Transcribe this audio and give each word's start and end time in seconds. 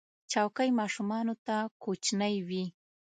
چوکۍ 0.31 0.69
ماشومانو 0.79 1.33
ته 1.45 1.55
کوچنۍ 1.83 2.35
وي. 2.47 2.65